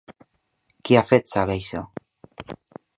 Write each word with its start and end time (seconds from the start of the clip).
Qui 0.89 0.97
ha 0.97 1.03
fet 1.11 1.31
saber 1.35 1.57
això? 1.59 1.85